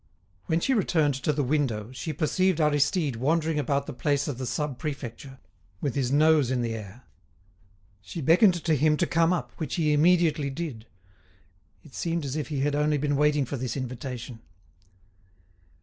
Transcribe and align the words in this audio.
When 0.47 0.59
she 0.59 0.73
returned 0.73 1.13
to 1.21 1.31
the 1.31 1.43
window, 1.43 1.91
she 1.91 2.11
perceived 2.11 2.59
Aristide 2.59 3.17
wandering 3.17 3.59
about 3.59 3.85
the 3.85 3.93
place 3.93 4.27
of 4.27 4.39
the 4.39 4.47
Sub 4.47 4.79
Prefecture, 4.79 5.37
with 5.79 5.93
his 5.93 6.11
nose 6.11 6.49
in 6.49 6.63
the 6.63 6.73
air. 6.73 7.03
She 8.01 8.19
beckoned 8.19 8.63
to 8.63 8.73
him 8.75 8.97
to 8.97 9.05
come 9.05 9.31
up, 9.31 9.51
which 9.57 9.75
he 9.75 9.93
immediately 9.93 10.49
did. 10.49 10.87
It 11.83 11.93
seemed 11.93 12.25
as 12.25 12.35
if 12.35 12.47
he 12.47 12.61
had 12.61 12.73
only 12.73 12.97
been 12.97 13.15
waiting 13.15 13.45
for 13.45 13.57
this 13.57 13.77
invitation. 13.77 14.39